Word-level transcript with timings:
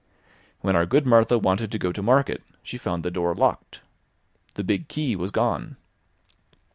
When 0.61 0.75
our 0.75 0.87
good 0.87 1.05
Martha 1.05 1.37
wanted 1.37 1.71
to 1.71 1.77
go 1.77 1.91
to 1.91 2.01
Market, 2.01 2.41
she 2.63 2.79
found 2.79 3.03
the 3.03 3.11
door 3.11 3.35
locked. 3.35 3.81
The 4.55 4.63
big 4.63 4.87
key 4.87 5.15
was 5.15 5.29
gone. 5.29 5.77